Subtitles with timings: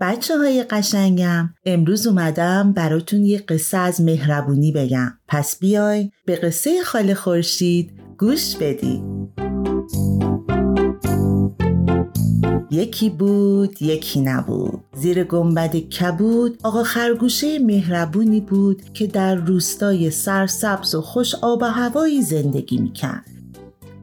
[0.00, 5.12] بچه های قشنگم امروز اومدم براتون یه قصه از مهربونی بگم.
[5.28, 9.02] پس بیای به قصه خاله خورشید گوش بدی
[12.70, 14.80] یکی بود یکی نبود.
[14.96, 21.64] زیر گنبد کبود آقا خرگوشه مهربونی بود که در روستای سرسبز و خوش آب و
[21.64, 23.35] هوایی زندگی می‌کرد.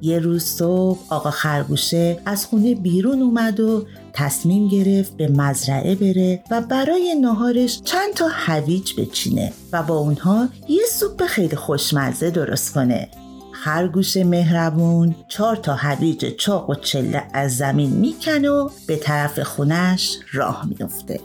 [0.04, 6.44] یه روز صبح آقا خرگوشه از خونه بیرون اومد و تصمیم گرفت به مزرعه بره
[6.52, 12.74] و برای ناهارش چند تا هویج بچینه و با اونها یه سوپ خیلی خوشمزه درست
[12.74, 13.10] کنه.
[13.52, 20.18] خرگوش مهربون چهار تا هویج چاق و چله از زمین می‌کنه و به طرف خونش
[20.34, 21.20] راه میفته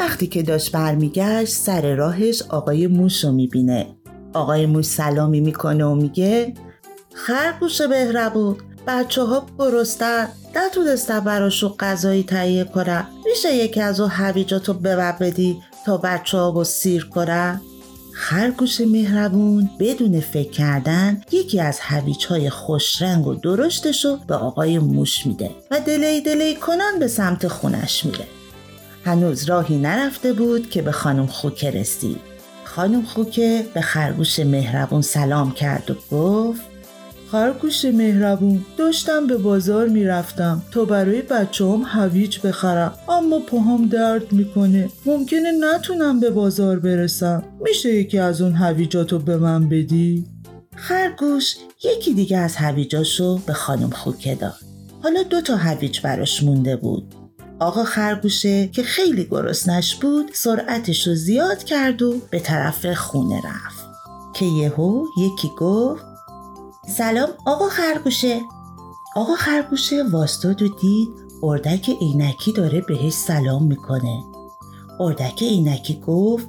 [0.00, 3.86] وقتی که داشت برمیگشت سر راهش آقای موش رو می‌بینه.
[4.34, 6.54] آقای موش سلامی می‌کنه و میگه
[7.14, 14.74] خرگوش بهربون بچه ها گرستن نتونستم براشون غذایی تهیه کنم میشه یکی از اون هویجاتو
[14.74, 17.60] ببر بدی تا بچه ها با سیر کنم
[18.14, 24.78] خرگوش مهربون بدون فکر کردن یکی از هویج های خوشرنگ و درشتش رو به آقای
[24.78, 28.39] موش میده و دلی دلی کنان به سمت خونش میره.
[29.04, 32.20] هنوز راهی نرفته بود که به خانم خوکه رسید.
[32.64, 36.60] خانم خوکه به خرگوش مهربون سلام کرد و گفت
[37.32, 40.62] خرگوش مهربون داشتم به بازار می‌رفتم.
[40.70, 42.94] تا برای بچه هم هویج بخرم.
[43.08, 44.88] اما پاهم درد می‌کنه.
[45.06, 47.42] ممکنه نتونم به بازار برسم.
[47.60, 50.26] میشه یکی از اون هویجاتو به من بدی؟
[50.76, 54.54] خرگوش یکی دیگه از هویجاشو به خانم خوکه داد.
[55.02, 57.14] حالا دو تا هویج براش مونده بود.
[57.60, 63.86] آقا خرگوشه که خیلی گرسنش بود سرعتش رو زیاد کرد و به طرف خونه رفت
[64.34, 66.04] که یهو یکی گفت
[66.96, 68.40] سلام آقا خرگوشه
[69.16, 71.08] آقا خرگوشه واستاد و دید
[71.42, 74.22] اردک عینکی داره بهش سلام می‌کنه
[75.00, 76.48] اردک عینکی گفت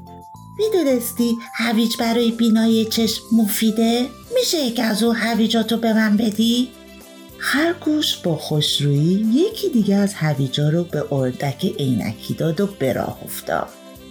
[0.57, 6.69] می‌دونستی هویج برای بینایی چشم مفیده؟ میشه یکی از اون هویجاتو به من بدی؟
[7.43, 13.19] خرگوش با خوشرویی یکی دیگه از هویجا رو به اردک عینکی داد و به راه
[13.23, 13.69] افتاد.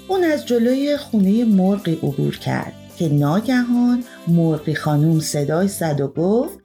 [0.08, 6.58] اون از جلوی خونه مرغی عبور کرد که ناگهان مرغی خانوم صدای زد و گفت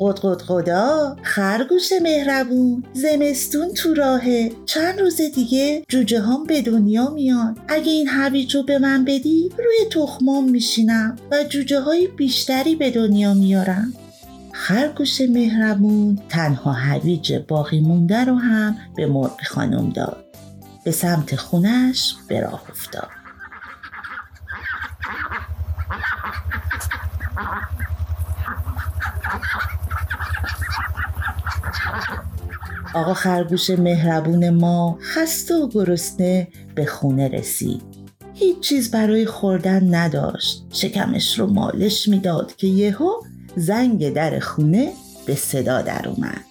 [0.00, 4.50] قد خدا خرگوش مهربون زمستون تو راهه.
[4.66, 7.58] چند روز دیگه جوجه هم به دنیا میان.
[7.68, 13.34] اگه این هویج به من بدی روی تخمام میشینم و جوجه های بیشتری به دنیا
[13.34, 13.92] میارم.
[14.52, 20.24] خرگوش مهربون تنها هویج باقی مونده رو هم به مرغ خانم داد.
[20.84, 23.08] به سمت خونش به راه افتاد.
[32.94, 37.82] آقا خرگوش مهربون ما خسته و گرسنه به خونه رسید.
[38.34, 40.64] هیچ چیز برای خوردن نداشت.
[40.72, 43.10] شکمش رو مالش می‌داد که یهو
[43.56, 44.92] زنگ در خونه
[45.26, 46.44] به صدا در اومد.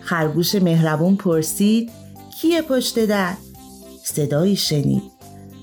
[0.00, 1.90] خرگوش مهربون پرسید
[2.40, 3.34] کیه پشت در؟
[4.04, 5.02] صدایی شنید.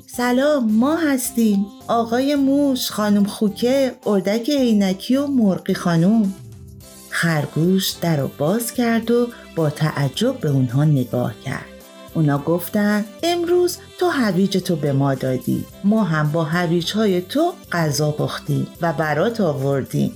[0.07, 1.65] سلام ما هستیم.
[1.87, 6.33] آقای موش خانم خوکه اردک عینکی و مرقی خانم
[7.09, 11.65] خرگوش در رو باز کرد و با تعجب به اونها نگاه کرد.
[12.13, 13.77] اونا گفتن امروز
[14.07, 15.65] تو هویج تو به ما دادی.
[15.83, 20.11] ما هم با هویج های تو غذا پختیم و برات آوردیم.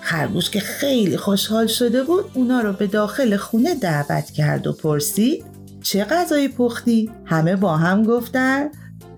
[0.00, 5.44] خرگوش که خیلی خوشحال شده بود اونا رو به داخل خونه دعوت کرد و پرسید
[5.82, 8.68] چه غذایی پختی؟ همه با هم گفتن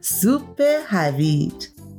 [0.01, 1.53] سوپ هویج.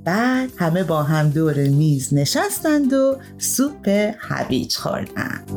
[0.04, 5.52] بعد همه با هم دور میز نشستند و سوپ هویج خوردند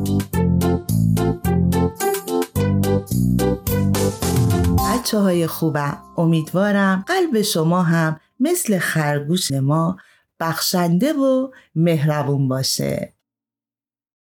[4.99, 9.97] بچه های خوبم امیدوارم قلب شما هم مثل خرگوش ما
[10.39, 13.13] بخشنده و مهربون باشه.